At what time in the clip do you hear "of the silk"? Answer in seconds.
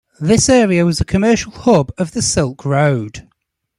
1.95-2.65